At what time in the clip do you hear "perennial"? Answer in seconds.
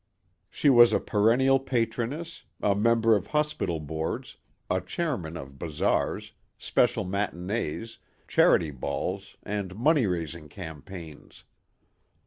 0.99-1.59